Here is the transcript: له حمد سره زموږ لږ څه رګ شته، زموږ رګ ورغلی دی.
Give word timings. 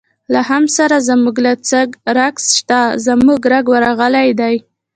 له 0.33 0.39
حمد 0.47 0.69
سره 0.77 0.95
زموږ 1.09 1.35
لږ 1.45 1.57
څه 1.69 1.79
رګ 2.17 2.35
شته، 2.55 2.81
زموږ 3.05 3.39
رګ 3.51 3.65
ورغلی 3.69 4.29
دی. 4.39 4.55